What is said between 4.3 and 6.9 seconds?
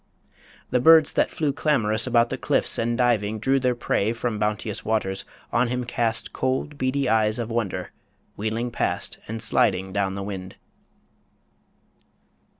bounteous waters, on him cast Cold,